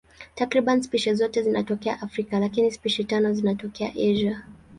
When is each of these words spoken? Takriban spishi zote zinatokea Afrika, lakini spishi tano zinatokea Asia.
Takriban 0.35 0.81
spishi 0.83 1.13
zote 1.15 1.43
zinatokea 1.43 2.01
Afrika, 2.01 2.39
lakini 2.39 2.71
spishi 2.71 3.03
tano 3.03 3.33
zinatokea 3.33 3.89
Asia. 3.91 4.43